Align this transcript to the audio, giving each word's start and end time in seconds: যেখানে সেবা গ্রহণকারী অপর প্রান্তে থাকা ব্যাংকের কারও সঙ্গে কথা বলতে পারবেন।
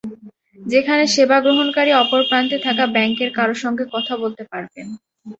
যেখানে 0.59 1.03
সেবা 1.15 1.37
গ্রহণকারী 1.41 1.91
অপর 1.95 2.21
প্রান্তে 2.29 2.57
থাকা 2.65 2.85
ব্যাংকের 2.95 3.29
কারও 3.37 3.55
সঙ্গে 3.63 3.85
কথা 3.95 4.13
বলতে 4.23 4.43
পারবেন। 4.51 4.87